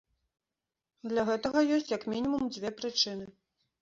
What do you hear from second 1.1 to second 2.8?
Для гэтага ёсць як мінімум дзве